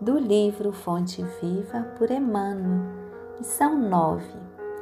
[0.00, 2.82] do livro Fonte Viva por Emmanuel,
[3.38, 4.22] lição 9.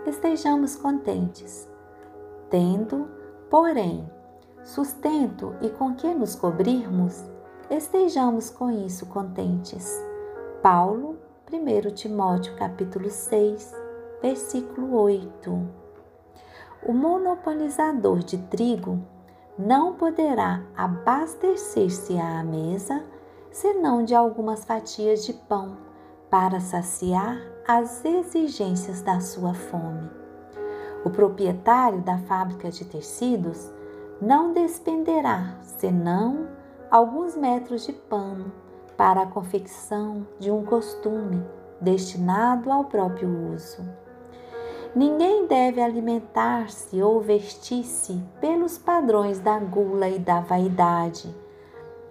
[0.06, 1.68] Estejamos contentes,
[2.50, 3.08] tendo,
[3.48, 4.10] porém,
[4.64, 7.24] sustento e com que nos cobrirmos,
[7.70, 9.88] estejamos com isso contentes.
[10.60, 11.16] Paulo,
[11.52, 13.72] 1 Timóteo capítulo 6,
[14.20, 15.68] versículo 8.
[16.86, 19.00] O monopolizador de trigo
[19.56, 23.13] não poderá abastecer-se à mesa
[23.54, 25.76] senão de algumas fatias de pão,
[26.28, 30.10] para saciar as exigências da sua fome.
[31.04, 33.72] O proprietário da fábrica de tecidos
[34.20, 36.48] não despenderá senão
[36.90, 38.52] alguns metros de pano
[38.96, 41.40] para a confecção de um costume
[41.80, 43.88] destinado ao próprio uso.
[44.96, 51.32] Ninguém deve alimentar-se ou vestir-se pelos padrões da gula e da vaidade,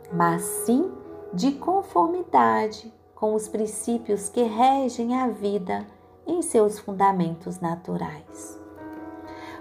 [0.09, 1.02] mas sim
[1.33, 5.87] de conformidade com os princípios que regem a vida
[6.27, 8.61] em seus fundamentos naturais.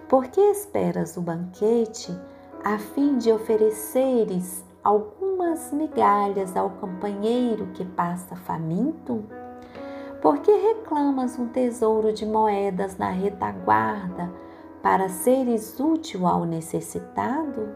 [0.07, 2.15] Por que esperas o banquete
[2.63, 9.25] a fim de ofereceres algumas migalhas ao companheiro que passa faminto?
[10.21, 14.31] Por que reclamas um tesouro de moedas na retaguarda
[14.83, 17.71] para seres útil ao necessitado?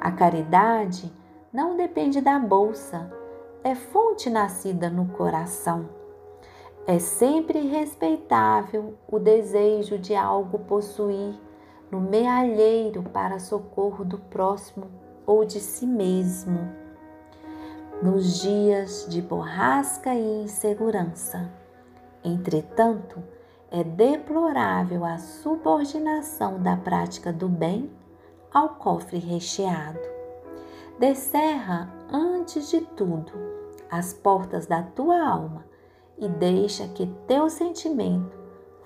[0.00, 1.12] A caridade
[1.56, 3.10] não depende da bolsa,
[3.64, 5.88] é fonte nascida no coração.
[6.86, 11.34] É sempre respeitável o desejo de algo possuir
[11.90, 14.90] no mealheiro para socorro do próximo
[15.24, 16.58] ou de si mesmo.
[18.02, 21.50] Nos dias de borrasca e insegurança.
[22.22, 23.22] Entretanto,
[23.70, 27.90] é deplorável a subordinação da prática do bem
[28.52, 30.15] ao cofre recheado.
[30.98, 33.30] Descerra, antes de tudo,
[33.90, 35.66] as portas da tua alma
[36.16, 38.34] e deixa que teu sentimento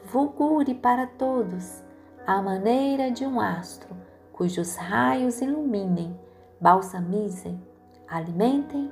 [0.07, 1.85] fulgure para todos,
[2.27, 3.95] à maneira de um astro
[4.33, 6.19] cujos raios iluminem,
[6.61, 7.63] balsamizem,
[8.09, 8.91] alimentem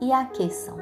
[0.00, 0.76] e aqueçam.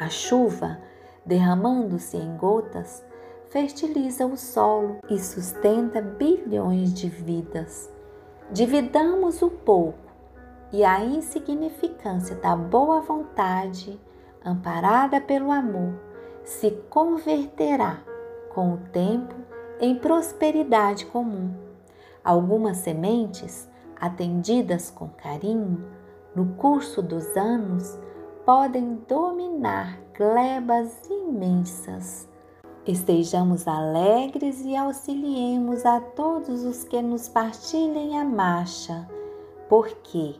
[0.00, 0.80] A chuva,
[1.26, 3.04] derramando-se em gotas,
[3.50, 7.92] fertiliza o solo e sustenta bilhões de vidas.
[8.50, 10.05] Dividamos o pouco
[10.72, 14.00] e a insignificância da boa vontade,
[14.44, 15.94] amparada pelo amor,
[16.44, 17.98] se converterá
[18.54, 19.34] com o tempo
[19.80, 21.54] em prosperidade comum.
[22.24, 23.68] Algumas sementes,
[24.00, 25.84] atendidas com carinho,
[26.34, 27.98] no curso dos anos,
[28.44, 32.28] podem dominar glebas imensas.
[32.86, 39.08] Estejamos alegres e auxiliemos a todos os que nos partilhem a marcha,
[39.68, 40.36] porque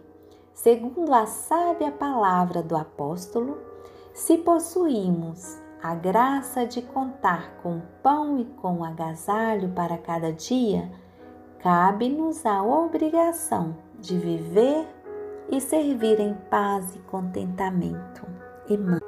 [0.56, 3.58] segundo a sábia palavra do apóstolo,
[4.14, 10.90] se possuímos a graça de contar com pão e com agasalho para cada dia,
[11.58, 14.88] cabe-nos a obrigação de viver
[15.50, 18.26] e servir em paz e contentamento.
[18.66, 18.98] Irmã.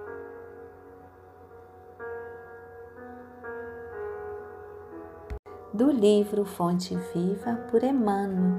[5.72, 8.54] Do livro Fonte Viva por Emmanuel,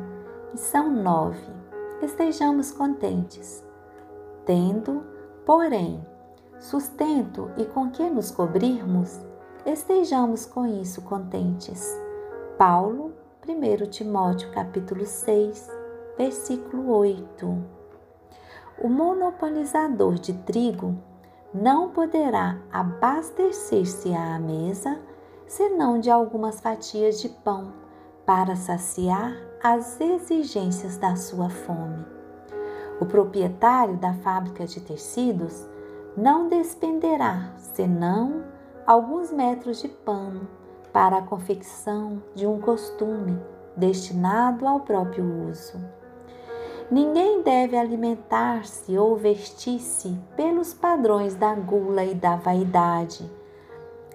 [0.52, 1.69] lição 9
[2.02, 3.64] estejamos contentes,
[4.46, 5.04] tendo,
[5.46, 6.06] porém,
[6.60, 9.20] sustento e com que nos cobrirmos,
[9.66, 11.98] estejamos com isso contentes.
[12.58, 13.14] Paulo,
[13.48, 15.70] 1 Timóteo capítulo 6,
[16.18, 17.64] versículo 8.
[18.82, 20.96] O monopolizador de trigo
[21.54, 25.00] não poderá abastecer-se à mesa
[25.48, 27.74] senão de algumas fatias de pão
[28.30, 32.06] para saciar as exigências da sua fome.
[33.02, 35.68] O proprietário da fábrica de tecidos
[36.16, 38.44] não despenderá senão
[38.86, 40.48] alguns metros de pano
[40.94, 43.42] para a confecção de um costume
[43.76, 45.84] destinado ao próprio uso.
[46.92, 53.28] Ninguém deve alimentar-se ou vestir-se pelos padrões da gula e da vaidade,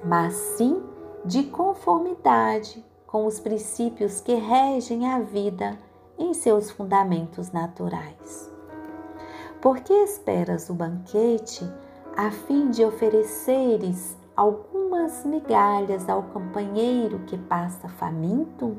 [0.04, 0.80] mas sim
[1.24, 5.78] de conformidade com os princípios que regem a vida
[6.18, 8.52] em seus fundamentos naturais.
[9.62, 11.64] Por que esperas o banquete
[12.16, 18.78] a fim de ofereceres algumas migalhas ao companheiro que passa faminto?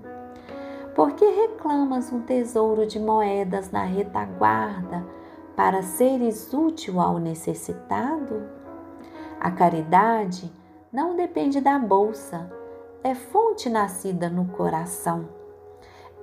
[0.94, 5.08] Por que reclamas um tesouro de moedas na retaguarda
[5.56, 8.44] para seres útil ao necessitado?
[9.40, 10.52] A caridade
[10.92, 12.52] não depende da bolsa,
[13.06, 15.30] é fonte nascida no coração.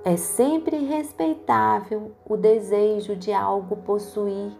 [0.03, 4.51] É sempre respeitável o desejo de algo possuir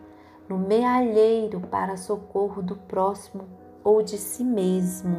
[0.48, 3.44] no mealheiro para socorro do próximo
[3.84, 5.18] ou de si mesmo.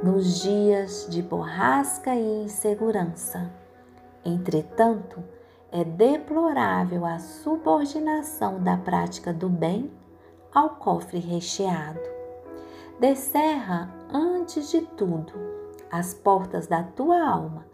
[0.00, 3.50] Nos dias de borrasca e insegurança.
[4.24, 5.20] Entretanto,
[5.72, 9.90] é deplorável a subordinação da prática do bem
[10.54, 12.15] ao cofre recheado.
[12.98, 15.34] Descerra, antes de tudo,
[15.90, 17.66] as portas da tua alma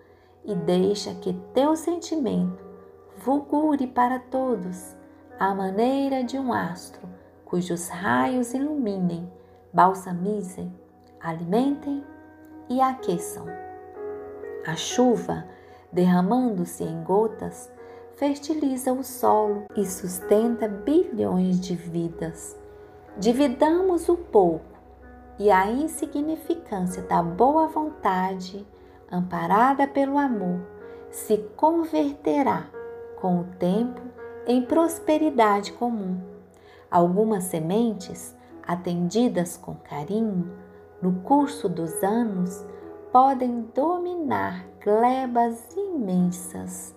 [0.45, 2.65] e deixa que teu sentimento
[3.19, 4.97] fulgure para todos,
[5.39, 7.09] à maneira de um astro
[7.45, 9.31] cujos raios iluminem,
[9.73, 10.75] balsamizem,
[11.21, 12.05] alimentem
[12.69, 13.47] e aqueçam.
[14.67, 15.47] A chuva,
[15.93, 17.71] derramando-se em gotas,
[18.17, 22.59] fertiliza o solo e sustenta bilhões de vidas.
[23.19, 24.72] Dividamos o pouco
[25.43, 28.65] e a insignificância da boa vontade,
[29.11, 30.61] amparada pelo amor,
[31.11, 32.69] se converterá
[33.21, 34.01] com o tempo
[34.47, 36.17] em prosperidade comum.
[36.89, 40.57] Algumas sementes, atendidas com carinho,
[41.03, 42.65] no curso dos anos,
[43.11, 46.95] podem dominar glebas imensas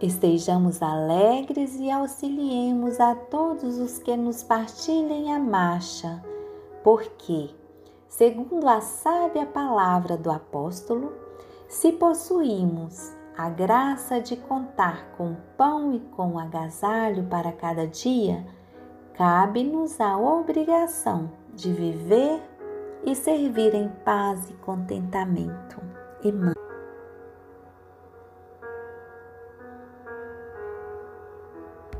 [0.00, 6.24] Estejamos alegres e auxiliemos a todos os que nos partilhem a marcha,
[6.82, 7.50] porque,
[8.10, 11.12] segundo a sábia palavra do apóstolo,
[11.68, 18.44] se possuímos a graça de contar com pão e com agasalho para cada dia,
[19.14, 22.42] cabe-nos a obrigação de viver
[23.06, 25.80] e servir em paz e contentamento.